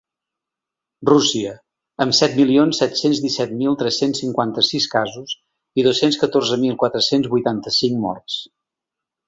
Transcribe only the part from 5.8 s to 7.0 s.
i dos-cents catorze mil